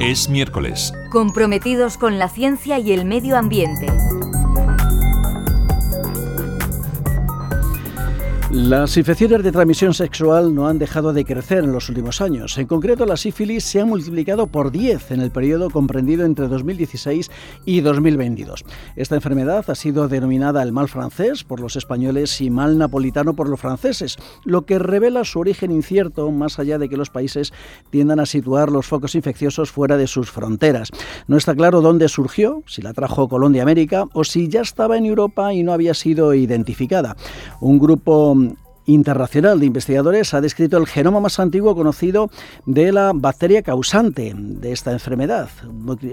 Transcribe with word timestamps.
Es 0.00 0.28
miércoles. 0.28 0.92
Comprometidos 1.10 1.96
con 1.96 2.18
la 2.18 2.28
ciencia 2.28 2.78
y 2.78 2.92
el 2.92 3.04
medio 3.04 3.36
ambiente. 3.36 3.86
Las 8.52 8.96
infecciones 8.96 9.44
de 9.44 9.52
transmisión 9.52 9.94
sexual 9.94 10.52
no 10.52 10.66
han 10.66 10.80
dejado 10.80 11.12
de 11.12 11.24
crecer 11.24 11.62
en 11.62 11.72
los 11.72 11.88
últimos 11.88 12.20
años. 12.20 12.58
En 12.58 12.66
concreto, 12.66 13.06
la 13.06 13.16
sífilis 13.16 13.62
se 13.62 13.80
ha 13.80 13.86
multiplicado 13.86 14.48
por 14.48 14.72
10 14.72 15.12
en 15.12 15.20
el 15.20 15.30
periodo 15.30 15.70
comprendido 15.70 16.24
entre 16.24 16.48
2016 16.48 17.30
y 17.64 17.80
2022. 17.80 18.64
Esta 18.96 19.14
enfermedad 19.14 19.70
ha 19.70 19.76
sido 19.76 20.08
denominada 20.08 20.64
el 20.64 20.72
mal 20.72 20.88
francés 20.88 21.44
por 21.44 21.60
los 21.60 21.76
españoles 21.76 22.40
y 22.40 22.50
mal 22.50 22.76
napolitano 22.76 23.36
por 23.36 23.48
los 23.48 23.60
franceses, 23.60 24.16
lo 24.44 24.66
que 24.66 24.80
revela 24.80 25.22
su 25.22 25.38
origen 25.38 25.70
incierto 25.70 26.28
más 26.32 26.58
allá 26.58 26.76
de 26.78 26.88
que 26.88 26.96
los 26.96 27.08
países 27.08 27.52
tiendan 27.90 28.18
a 28.18 28.26
situar 28.26 28.72
los 28.72 28.88
focos 28.88 29.14
infecciosos 29.14 29.70
fuera 29.70 29.96
de 29.96 30.08
sus 30.08 30.28
fronteras. 30.28 30.90
No 31.28 31.36
está 31.36 31.54
claro 31.54 31.82
dónde 31.82 32.08
surgió, 32.08 32.64
si 32.66 32.82
la 32.82 32.94
trajo 32.94 33.28
Colón 33.28 33.52
de 33.52 33.60
América 33.60 34.06
o 34.12 34.24
si 34.24 34.48
ya 34.48 34.62
estaba 34.62 34.96
en 34.96 35.06
Europa 35.06 35.54
y 35.54 35.62
no 35.62 35.72
había 35.72 35.94
sido 35.94 36.34
identificada. 36.34 37.16
Un 37.60 37.78
grupo 37.78 38.39
internacional 38.92 39.60
de 39.60 39.66
investigadores 39.66 40.34
ha 40.34 40.40
descrito 40.40 40.76
el 40.76 40.86
genoma 40.86 41.20
más 41.20 41.38
antiguo 41.38 41.74
conocido 41.74 42.30
de 42.66 42.92
la 42.92 43.12
bacteria 43.14 43.62
causante 43.62 44.32
de 44.36 44.72
esta 44.72 44.92
enfermedad, 44.92 45.48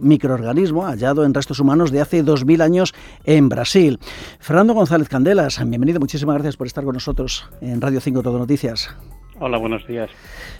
microorganismo 0.01 0.83
hallado 0.85 1.25
en 1.25 1.33
restos 1.33 1.59
humanos 1.59 1.91
de 1.91 2.01
hace 2.01 2.23
2.000 2.23 2.61
años 2.61 2.93
en 3.23 3.49
Brasil. 3.49 3.99
Fernando 4.39 4.73
González 4.73 5.09
Candelas, 5.09 5.59
bienvenido, 5.67 5.99
muchísimas 5.99 6.35
gracias 6.35 6.57
por 6.57 6.67
estar 6.67 6.83
con 6.83 6.93
nosotros 6.93 7.49
en 7.61 7.81
Radio 7.81 7.99
5 7.99 8.21
Todo 8.21 8.37
Noticias. 8.37 8.89
Hola, 9.39 9.59
buenos 9.59 9.85
días. 9.85 10.09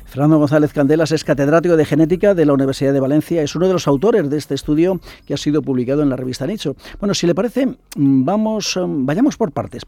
Fernando 0.05 0.38
González 0.38 0.72
Candelas 0.72 1.12
es 1.12 1.23
catedrático 1.23 1.76
de 1.77 1.86
genética 1.86 2.36
de 2.36 2.45
la 2.45 2.54
Universidad 2.54 2.94
de 2.94 3.00
Valencia. 3.00 3.41
Es 3.41 3.55
uno 3.55 3.66
de 3.66 3.73
los 3.73 3.88
autores 3.88 4.30
de 4.30 4.38
este 4.38 4.53
estudio 4.53 5.00
que 5.25 5.33
ha 5.33 5.38
sido 5.38 5.64
publicado 5.64 6.03
en 6.03 6.09
la 6.09 6.16
revista 6.16 6.45
Nicho. 6.45 6.75
Bueno, 7.00 7.16
si 7.16 7.25
le 7.25 7.33
parece, 7.33 7.75
vamos, 7.95 8.80
vayamos 8.88 9.36
por 9.36 9.52
partes. 9.52 9.81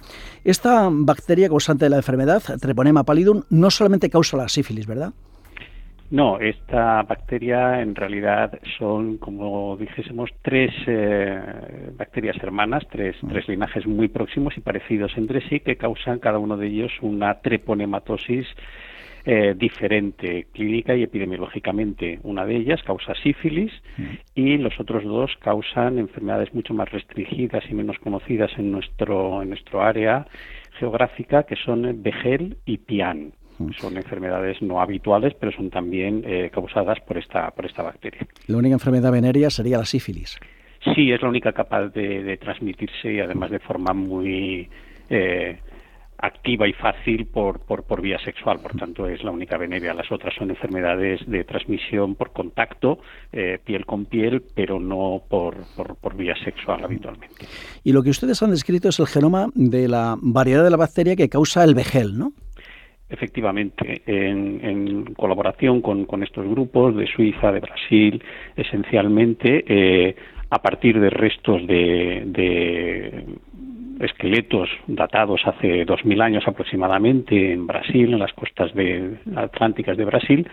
Esta 0.44 0.90
bacteria 0.92 1.50
causante 1.50 1.86
de 1.86 1.90
la 1.90 1.98
enfermedad, 1.98 2.42
Treponema 2.60 3.04
pallidum, 3.04 3.44
no 3.52 3.70
solamente 3.70 4.10
causa 4.10 4.38
la 4.38 4.50
sífilis, 4.50 4.88
¿verdad? 4.88 5.14
No, 6.12 6.40
esta 6.40 7.04
bacteria 7.04 7.82
en 7.82 7.94
realidad 7.94 8.60
son, 8.80 9.18
como 9.20 9.78
dijésemos, 9.78 10.32
tres 10.42 10.72
eh, 10.88 11.40
bacterias 11.96 12.36
hermanas, 12.42 12.84
tres, 12.90 13.16
mm. 13.22 13.28
tres 13.30 13.48
linajes 13.48 13.86
muy 13.86 14.08
próximos 14.08 14.58
y 14.58 14.62
parecidos 14.62 15.12
entre 15.18 15.48
sí 15.48 15.60
que 15.60 15.78
causan 15.78 16.18
cada 16.18 16.40
uno 16.40 16.58
de 16.58 16.68
ellos 16.68 16.92
una 17.02 17.42
treponematosis 17.42 18.48
eh, 19.24 19.54
diferente 19.56 20.48
clínica 20.52 20.96
y 20.96 21.04
epidemiológicamente. 21.04 22.20
Una 22.24 22.44
de 22.44 22.56
ellas 22.56 22.82
causa 22.82 23.14
sífilis 23.14 23.72
mm. 23.98 24.04
y 24.34 24.58
los 24.58 24.80
otros 24.80 25.04
dos 25.04 25.32
causan 25.40 26.00
enfermedades 26.00 26.52
mucho 26.56 26.74
más 26.74 26.90
restringidas 26.90 27.64
y 27.70 27.76
menos 27.76 28.00
conocidas 28.00 28.50
en 28.58 28.72
nuestro, 28.72 29.44
en 29.44 29.50
nuestro 29.50 29.84
área 29.84 30.26
geográfica, 30.80 31.44
que 31.44 31.56
son 31.56 32.02
Begel 32.02 32.58
y 32.66 32.78
Pian. 32.78 33.34
Son 33.78 33.98
enfermedades 33.98 34.62
no 34.62 34.82
habituales, 34.82 35.34
pero 35.40 35.52
son 35.52 35.70
también 35.70 36.24
eh, 36.26 36.50
causadas 36.54 37.00
por 37.02 37.18
esta, 37.18 37.52
por 37.52 37.66
esta 37.66 37.84
bacteria. 37.84 38.26
La 38.48 38.58
única 38.58 38.74
enfermedad 38.74 39.12
venérea 39.12 39.50
sería 39.50 39.78
la 39.78 39.86
sífilis. 39.86 40.38
Sí, 40.96 41.12
es 41.12 41.22
la 41.22 41.30
única 41.30 41.52
capaz 41.52 41.90
de, 41.90 42.38
transmitirse 42.38 43.14
y 43.14 43.20
además 43.20 43.52
de 43.52 43.60
forma 43.60 43.94
muy 43.94 44.70
eh, 45.10 45.60
activa 46.22 46.68
y 46.68 46.74
fácil 46.74 47.28
por, 47.28 47.60
por, 47.60 47.84
por, 47.84 48.02
vía 48.02 48.18
sexual, 48.20 48.60
por 48.60 48.76
tanto 48.76 49.08
es 49.08 49.24
la 49.24 49.32
única 49.32 49.58
venérea. 49.58 49.94
Las 49.94 50.12
otras 50.12 50.34
son 50.36 50.50
enfermedades 50.50 51.22
de 51.28 51.44
transmisión 51.44 52.16
por 52.16 52.32
contacto, 52.32 53.00
eh, 53.32 53.60
piel 53.64 53.86
con 53.86 54.06
piel, 54.06 54.44
pero 54.54 54.80
no 54.80 55.22
por, 55.30 55.56
por, 55.76 55.96
por, 55.96 56.16
vía 56.16 56.36
sexual 56.44 56.84
habitualmente. 56.84 57.46
Y 57.84 57.94
lo 57.94 58.04
que 58.04 58.10
ustedes 58.10 58.42
han 58.44 58.52
descrito 58.52 58.90
es 58.90 59.00
el 59.00 59.08
genoma 59.08 59.48
de 59.56 59.88
la 59.88 60.18
variedad 60.22 60.64
de 60.64 60.70
la 60.70 60.78
bacteria 60.78 61.16
que 61.16 61.30
causa 61.30 61.64
el 61.64 61.76
vegel, 61.76 62.18
¿no? 62.18 62.34
Efectivamente, 63.10 64.04
en, 64.06 65.14
colaboración 65.16 65.82
con, 65.82 66.24
estos 66.24 66.48
grupos 66.48 66.96
de 66.96 67.08
Suiza, 67.08 67.52
de 67.52 67.60
Brasil, 67.60 68.24
esencialmente 68.56 69.64
eh, 69.68 70.16
a 70.52 70.62
partir 70.62 71.00
de 71.00 71.10
restos 71.10 71.66
de, 71.66 73.26
esqueletos 74.00 74.70
datados 74.88 75.42
hace 75.46 75.86
2.000 75.86 76.22
años 76.22 76.44
aproximadamente 76.48 77.52
en 77.52 77.68
Brasil, 77.68 78.14
en 78.14 78.20
las 78.20 78.32
costas 78.34 78.72
atlánticas 79.36 79.98
de 79.98 80.06
Brasil, 80.06 80.48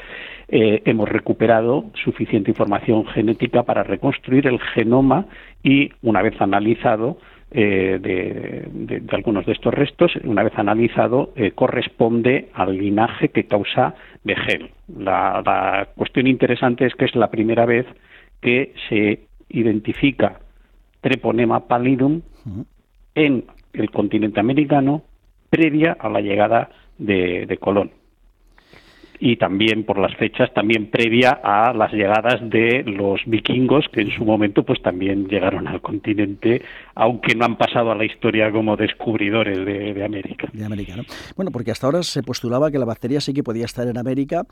eh, 0.48 0.82
hemos 0.84 1.08
recuperado 1.08 1.84
suficiente 2.04 2.50
información 2.50 3.06
genética 3.06 3.62
para 3.62 3.82
reconstruir 3.82 4.46
el 4.46 4.58
genoma 4.60 5.26
y, 5.62 5.90
una 6.02 6.22
vez 6.22 6.40
analizado, 6.40 7.18
eh, 7.50 7.98
de, 8.00 9.02
algunos 9.10 9.46
de 9.46 9.52
estos 9.52 9.72
restos, 9.72 10.12
una 10.24 10.42
vez 10.42 10.52
analizado, 10.56 11.32
eh, 11.36 11.52
corresponde 11.52 12.48
al 12.54 12.76
linaje 12.76 13.28
que 13.28 13.44
causa 13.44 13.94
Begel. 14.24 14.70
La, 14.98 15.42
la, 15.44 15.88
cuestión 15.94 16.26
interesante 16.26 16.86
es 16.86 16.94
que 16.94 17.04
es 17.04 17.14
la 17.14 17.30
primera 17.30 17.66
vez 17.66 17.86
que 18.40 18.74
se 18.88 19.20
identifica 19.48 20.40
Treponema 21.00 21.68
pallidum 21.68 22.22
en 23.14 23.44
el 23.72 23.90
continente 23.90 24.40
americano 24.40 25.02
previa 25.48 25.96
a 25.98 26.08
la 26.08 26.20
llegada 26.20 26.70
de 26.98 27.58
Colón 27.60 27.90
y 29.20 29.36
también 29.36 29.84
por 29.84 29.98
las 29.98 30.14
fechas 30.16 30.52
también 30.54 30.90
previa 30.90 31.40
a 31.42 31.72
las 31.72 31.92
llegadas 31.92 32.38
de 32.48 32.82
los 32.84 33.20
vikingos 33.26 33.86
que 33.92 34.02
en 34.02 34.10
su 34.10 34.24
momento 34.24 34.62
pues 34.62 34.80
también 34.82 35.28
llegaron 35.28 35.68
al 35.68 35.80
continente 35.80 36.62
aunque 36.94 37.34
no 37.34 37.44
han 37.44 37.56
pasado 37.56 37.92
a 37.92 37.94
la 37.94 38.04
historia 38.04 38.50
como 38.50 38.76
descubridores 38.76 39.64
de, 39.64 40.02
América. 40.02 40.48
De 40.52 40.64
América, 40.64 40.96
¿no? 40.96 41.02
Bueno, 41.36 41.50
porque 41.50 41.70
hasta 41.70 41.86
ahora 41.86 42.02
se 42.02 42.22
postulaba 42.22 42.70
que 42.70 42.78
la 42.78 42.86
bacteria 42.86 43.20
sí 43.20 43.34
que 43.34 43.42
podía 43.42 43.66
estar 43.66 43.86
en 43.86 43.98
América 43.98 44.44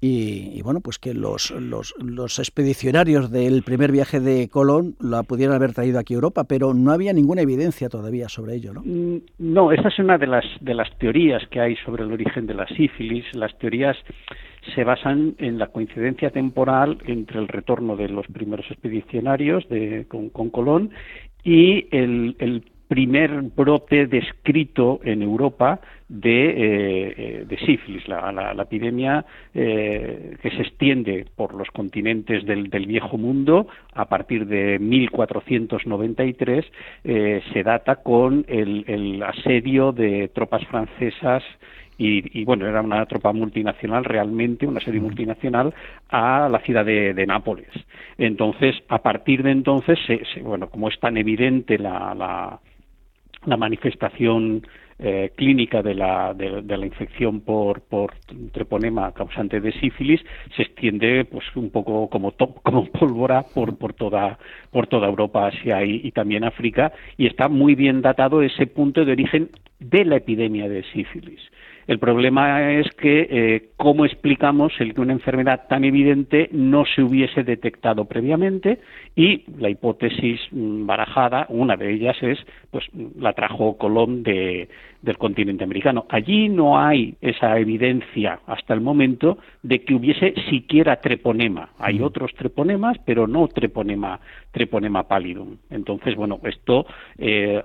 y, 0.00 0.62
bueno, 0.62 0.80
pues 0.80 0.98
que 0.98 1.12
los, 1.12 1.50
los, 1.50 1.94
los, 1.98 2.38
expedicionarios 2.38 3.30
del 3.30 3.62
primer 3.62 3.92
viaje 3.92 4.18
de 4.18 4.48
Colón 4.48 4.94
la 4.98 5.22
pudieran 5.24 5.54
haber 5.54 5.74
traído 5.74 5.98
aquí 5.98 6.14
a 6.14 6.16
Europa, 6.16 6.44
pero 6.44 6.72
no 6.72 6.90
había 6.90 7.12
ninguna 7.12 7.42
evidencia 7.42 7.90
todavía 7.90 8.30
sobre 8.30 8.54
ello, 8.54 8.72
¿no? 8.72 8.80
Mm, 8.82 9.20
no, 9.38 9.70
esa 9.72 9.88
es 9.88 9.98
una 9.98 10.16
de 10.16 10.26
las, 10.26 10.44
de 10.60 10.74
las 10.74 10.88
teorías 10.98 11.46
que 11.50 11.60
hay 11.60 11.76
sobre 11.84 12.04
el 12.04 12.12
origen 12.12 12.46
de 12.46 12.54
la 12.54 12.66
sífilis. 12.68 13.26
Las 13.34 13.56
teorías 13.58 13.96
se 14.74 14.84
basan 14.84 15.34
en 15.38 15.58
la 15.58 15.68
coincidencia 15.68 16.30
temporal 16.30 16.98
entre 17.06 17.38
el 17.38 17.48
retorno 17.48 17.96
de 17.96 18.08
los 18.08 18.26
primeros 18.26 18.70
expedicionarios 18.70 19.68
de, 19.68 20.06
con, 20.08 20.30
Colón 20.50 20.90
y 21.44 21.86
el, 21.90 22.64
primer 22.88 23.42
brote 23.42 24.08
descrito 24.08 24.98
en 25.04 25.22
Europa 25.22 25.80
de, 26.08 26.50
eh, 26.50 27.46
eh, 27.48 27.56
sífilis, 27.64 28.08
la, 28.08 28.52
epidemia 28.60 29.24
eh, 29.54 30.36
que 30.42 30.50
se 30.50 30.62
extiende 30.62 31.24
por 31.36 31.54
los 31.54 31.68
continentes 31.70 32.44
del, 32.44 32.66
viejo 32.86 33.16
mundo. 33.16 33.68
A 33.94 34.06
partir 34.06 34.44
de 34.48 34.80
1493 34.80 36.64
se 37.04 37.62
data 37.62 38.02
con 38.02 38.44
el 38.48 39.22
asedio 39.22 39.92
de 39.92 40.26
tropas 40.34 40.66
francesas 40.66 41.44
y, 42.02 42.44
bueno, 42.44 42.66
era 42.66 42.80
una 42.80 43.04
tropa 43.04 43.32
multinacional 43.32 44.04
realmente, 44.04 44.66
una 44.66 44.80
serie 44.80 45.00
multinacional, 45.00 45.74
a 46.08 46.48
la 46.48 46.58
ciudad 46.60 46.84
de, 46.84 47.26
Nápoles. 47.26 47.68
Entonces, 48.16 48.74
a 48.88 49.02
partir 49.02 49.42
de 49.42 49.50
entonces, 49.50 49.98
bueno, 50.42 50.70
como 50.70 50.88
es 50.88 50.98
tan 50.98 51.18
evidente 51.18 51.78
la, 51.78 52.14
la, 53.44 53.56
manifestación 53.56 54.62
eh, 54.98 55.30
clínica 55.36 55.82
de 55.82 55.94
la, 55.94 56.32
de, 56.32 56.62
la 56.62 56.86
infección 56.86 57.40
por, 57.40 57.82
por 57.82 58.14
treponema 58.52 59.12
causante 59.12 59.60
de 59.60 59.72
sífilis 59.72 60.20
se 60.56 60.62
extiende 60.62 61.24
pues 61.24 61.44
un 61.54 61.70
poco 61.70 62.08
como 62.08 62.32
top, 62.32 62.62
como 62.62 62.84
pólvora 62.86 63.44
por, 63.54 63.76
por 63.78 63.94
toda 63.94 64.38
por 64.70 64.86
toda 64.88 65.08
Europa, 65.08 65.46
Asia 65.46 65.82
y, 65.84 66.00
y, 66.04 66.12
también 66.12 66.44
África 66.44 66.92
y 67.16 67.26
está 67.26 67.48
muy 67.48 67.74
bien 67.74 68.02
datado 68.02 68.42
ese 68.42 68.66
punto 68.66 69.04
de 69.04 69.12
origen 69.12 69.50
de 69.78 70.04
la 70.04 70.16
epidemia 70.16 70.68
de 70.68 70.82
sífilis. 70.92 71.40
El 71.86 71.98
problema 71.98 72.72
es 72.72 72.88
que 72.94 73.26
eh, 73.30 73.68
cómo 73.76 74.04
explicamos 74.04 74.72
el 74.78 74.94
que 74.94 75.00
una 75.00 75.12
enfermedad 75.12 75.66
tan 75.68 75.84
evidente 75.84 76.48
no 76.52 76.84
se 76.84 77.02
hubiese 77.02 77.42
detectado 77.42 78.04
previamente 78.04 78.80
y 79.16 79.44
la 79.58 79.70
hipótesis 79.70 80.40
mm, 80.50 80.86
barajada, 80.86 81.46
una 81.48 81.76
de 81.76 81.92
ellas 81.92 82.16
es, 82.22 82.38
pues 82.70 82.84
la 83.18 83.32
trajo 83.32 83.76
Colón 83.76 84.22
de, 84.22 84.68
del 85.02 85.18
continente 85.18 85.64
americano. 85.64 86.06
Allí 86.08 86.48
no 86.48 86.78
hay 86.78 87.14
esa 87.20 87.58
evidencia 87.58 88.40
hasta 88.46 88.74
el 88.74 88.80
momento 88.80 89.38
de 89.62 89.82
que 89.82 89.94
hubiese 89.94 90.34
siquiera 90.50 90.96
treponema. 90.96 91.70
Hay 91.78 91.98
mm. 91.98 92.04
otros 92.04 92.32
treponemas, 92.34 92.98
pero 93.04 93.26
no 93.26 93.48
treponema, 93.48 94.20
treponema 94.52 95.08
pallidum. 95.08 95.56
Entonces, 95.70 96.14
bueno, 96.14 96.38
esto 96.44 96.86
eh, 97.18 97.62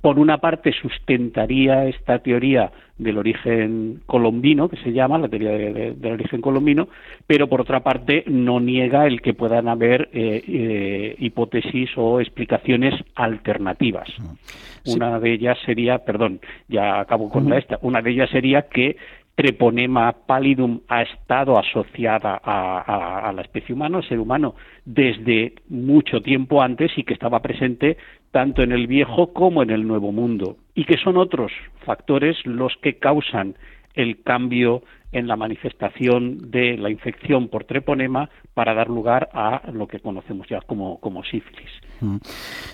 por 0.00 0.18
una 0.18 0.38
parte 0.38 0.72
sustentaría 0.72 1.86
esta 1.86 2.18
teoría 2.20 2.70
del 2.98 3.18
origen 3.18 4.00
colombino, 4.06 4.68
que 4.68 4.76
se 4.78 4.92
llama, 4.92 5.18
la 5.18 5.28
teoría 5.28 5.52
del 5.52 6.12
origen 6.12 6.40
colombino, 6.40 6.88
pero 7.26 7.48
por 7.48 7.60
otra 7.60 7.80
parte 7.80 8.24
no 8.26 8.60
niega 8.60 9.06
el 9.06 9.20
que 9.20 9.34
puedan 9.34 9.68
haber 9.68 10.08
eh, 10.12 10.42
eh, 10.46 11.16
hipótesis 11.18 11.90
o 11.96 12.20
explicaciones 12.20 12.94
alternativas. 13.14 14.08
Una 14.86 15.18
de 15.20 15.32
ellas 15.32 15.58
sería, 15.64 15.98
perdón, 15.98 16.40
ya 16.68 17.00
acabo 17.00 17.30
con 17.30 17.48
la 17.48 17.58
esta, 17.58 17.78
una 17.82 18.02
de 18.02 18.10
ellas 18.10 18.30
sería 18.30 18.62
que 18.62 18.96
Treponema 19.34 20.12
pallidum 20.26 20.80
ha 20.88 21.02
estado 21.02 21.58
asociada 21.58 22.38
a, 22.44 23.32
la 23.34 23.40
especie 23.40 23.74
humana, 23.74 23.98
al 23.98 24.08
ser 24.08 24.20
humano, 24.20 24.54
desde 24.84 25.54
mucho 25.68 26.20
tiempo 26.20 26.60
antes 26.60 26.92
y 26.96 27.04
que 27.04 27.14
estaba 27.14 27.40
presente 27.40 27.96
tanto 28.32 28.62
en 28.62 28.72
el 28.72 28.86
viejo 28.86 29.32
como 29.32 29.62
en 29.62 29.70
el 29.70 29.86
nuevo 29.86 30.10
mundo, 30.10 30.56
y 30.74 30.84
que 30.84 30.96
son 30.96 31.16
otros 31.16 31.52
factores 31.84 32.36
los 32.44 32.72
que 32.82 32.98
causan 32.98 33.54
el 33.94 34.22
cambio 34.22 34.82
en 35.12 35.28
la 35.28 35.36
manifestación 35.36 36.50
de 36.50 36.78
la 36.78 36.90
infección 36.90 37.48
por 37.48 37.64
treponema 37.64 38.30
para 38.54 38.72
dar 38.72 38.88
lugar 38.88 39.28
a 39.34 39.70
lo 39.70 39.86
que 39.86 40.00
conocemos 40.00 40.46
ya 40.48 40.60
como, 40.62 40.98
como 41.00 41.22
sífilis. 41.22 41.68
Mm. 42.00 42.16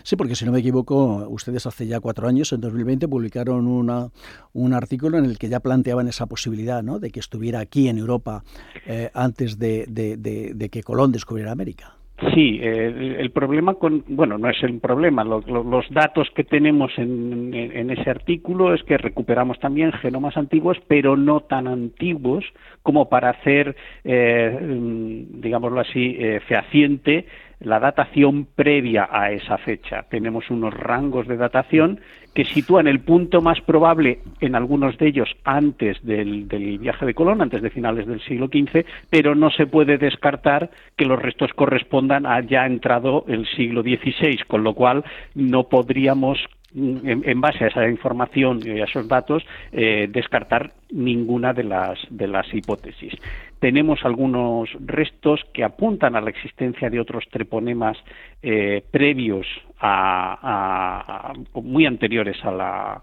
Sí, 0.05 0.15
porque 0.15 0.37
si 0.37 0.45
no 0.45 0.53
me 0.53 0.61
equivoco, 0.61 1.29
ustedes 1.29 1.67
hace 1.67 1.89
ya 1.89 1.99
cuatro 1.99 2.29
años, 2.29 2.53
en 2.53 2.61
2020, 2.61 3.09
publicaron 3.09 3.67
una, 3.67 4.09
un 4.53 4.73
artículo 4.73 5.19
en 5.19 5.25
el 5.25 5.39
que 5.39 5.49
ya 5.49 5.59
planteaban 5.59 6.07
esa 6.07 6.27
posibilidad 6.27 6.83
¿no? 6.85 7.01
de 7.01 7.11
que 7.11 7.19
estuviera 7.19 7.59
aquí 7.59 7.89
en 7.89 7.99
Europa 7.99 8.45
eh, 8.87 9.11
antes 9.15 9.59
de, 9.59 9.87
de 9.89 10.69
que 10.71 10.83
Colón 10.85 11.11
descubriera 11.11 11.51
América. 11.51 11.98
Sí, 12.35 12.59
eh, 12.61 13.17
el 13.21 13.31
problema 13.31 13.75
con, 13.75 14.03
bueno, 14.09 14.39
no 14.39 14.51
es 14.51 14.61
el 14.65 14.81
problema, 14.81 15.23
los 15.23 15.89
datos 15.91 16.29
que 16.35 16.43
tenemos 16.43 16.91
en, 16.99 17.91
ese 17.91 18.11
artículo 18.11 18.75
es 18.75 18.83
que 18.83 18.99
recuperamos 18.99 19.61
también 19.61 19.93
genomas 19.93 20.37
antiguos, 20.37 20.77
pero 20.89 21.17
no 21.17 21.41
tan 21.43 21.69
antiguos 21.69 22.45
como 22.83 23.09
para 23.09 23.31
hacer, 23.31 23.77
eh, 24.03 24.59
mm, 24.61 25.41
digámoslo 25.41 25.81
así, 25.81 26.17
eh, 26.19 26.41
fehaciente 26.49 27.27
la 27.61 27.81
datación 27.81 28.47
previa 28.55 29.09
a 29.11 29.33
esa 29.33 29.59
fecha. 29.59 30.05
Tenemos 30.09 30.51
unos 30.51 30.73
rangos 30.75 31.27
de 31.27 31.37
datación 31.37 32.01
que 32.35 32.45
sitúan 32.45 32.87
el 32.87 33.01
punto 33.01 33.41
más 33.41 33.61
probable 33.61 34.21
en 34.41 34.55
algunos 34.55 34.97
de 34.99 35.09
ellos 35.09 35.29
antes 35.45 35.99
del, 36.05 36.45
viaje 36.79 37.05
de 37.05 37.15
Colón, 37.15 37.43
antes 37.43 37.63
de 37.63 37.71
finales 37.71 38.07
del 38.07 38.21
siglo 38.21 38.47
XV, 38.47 38.85
pero 39.11 39.35
no 39.35 39.51
se 39.51 39.67
puede 39.67 39.99
descartar 39.99 40.71
que 40.97 41.05
los 41.05 41.21
restos 41.21 41.53
correspondan 41.55 42.27
a 42.27 42.41
ya 42.41 42.67
entrado 42.67 43.25
el 43.27 43.47
siglo 43.57 43.83
XVI, 43.83 44.39
con 44.47 44.63
lo 44.63 44.75
cual 44.75 45.05
no 45.35 45.65
podríamos 45.65 46.39
en, 46.75 47.41
base 47.41 47.65
a 47.65 47.69
esa 47.69 47.89
información 47.89 48.61
y 48.65 48.81
a 48.81 48.85
esos 48.85 49.09
datos, 49.09 49.43
eh, 49.73 50.07
descartar 50.11 50.73
ninguna 50.91 51.53
de 51.53 51.65
las, 51.65 51.99
de 52.11 52.27
las 52.27 52.53
hipótesis. 52.53 53.15
Tenemos 53.59 54.05
algunos 54.05 54.71
restos 54.81 55.41
que 55.53 55.65
apuntan 55.65 56.15
a 56.15 56.21
la 56.21 56.31
existencia 56.31 56.91
de 56.91 57.01
otros 57.01 57.25
treponemas 57.31 57.97
eh, 58.43 58.85
previos 58.91 59.47
a, 59.81 61.33
muy 61.55 61.87
anteriores 61.87 62.37
a 62.45 62.53
la, 62.53 63.03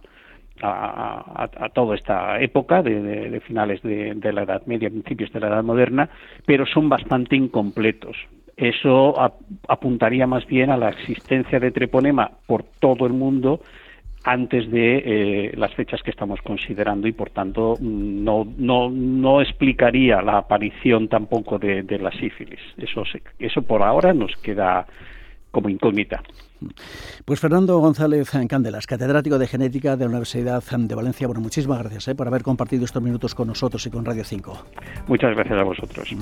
a, 0.61 1.69
toda 1.73 1.95
esta 1.95 2.39
época 2.39 2.81
de, 2.81 3.41
finales 3.45 3.81
de, 3.81 4.13
de, 4.15 4.33
la 4.33 4.43
Edad 4.43 4.65
Media, 4.65 4.89
principios 4.89 5.31
de 5.33 5.39
la 5.39 5.47
Edad 5.47 5.63
Moderna, 5.63 6.09
pero 6.45 6.65
son 6.65 6.87
bastante 6.87 7.35
incompletos 7.35 8.15
eso 8.57 9.15
apuntaría 9.67 10.27
más 10.27 10.45
bien 10.47 10.69
a 10.69 10.77
la 10.77 10.89
existencia 10.89 11.59
de 11.59 11.71
treponema 11.71 12.31
por 12.47 12.63
todo 12.79 13.05
el 13.05 13.13
mundo 13.13 13.59
antes 14.25 14.69
de 14.71 14.97
eh, 15.05 15.51
las 15.55 15.73
fechas 15.75 16.01
que 16.01 16.09
estamos 16.09 16.41
considerando 16.41 17.07
y 17.07 17.11
por 17.11 17.29
tanto 17.29 17.77
no, 17.79 18.47
no, 18.57 18.89
no 18.89 19.41
explicaría 19.41 20.21
la 20.21 20.39
aparición 20.39 21.07
tampoco 21.07 21.59
de, 21.59 21.83
la 21.99 22.11
sífilis. 22.11 22.59
Eso, 22.77 23.03
eso 23.37 23.61
por 23.61 23.83
ahora 23.83 24.13
nos 24.13 24.35
queda 24.37 24.87
como 25.51 25.69
incógnita. 25.69 26.23
Pues 27.23 27.39
Fernando 27.39 27.77
González 27.77 28.31
Candelas, 28.49 28.87
catedrático 28.87 29.37
de 29.37 29.47
genética 29.47 29.95
de 29.95 30.05
la 30.05 30.09
Universidad 30.09 30.63
de 30.63 30.95
Valencia. 30.95 31.27
Bueno, 31.27 31.41
muchísimas 31.41 31.79
gracias 31.79 32.07
eh, 32.07 32.15
por 32.15 32.27
haber 32.27 32.41
compartido 32.41 32.83
estos 32.85 33.03
minutos 33.03 33.35
con 33.35 33.47
nosotros 33.47 33.85
y 33.85 33.91
con 33.91 34.05
Radio 34.05 34.23
5. 34.23 34.65
Muchas 35.07 35.35
gracias 35.35 35.59
a 35.59 35.63
vosotros. 35.63 36.15